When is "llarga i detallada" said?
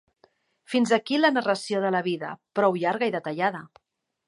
2.85-3.63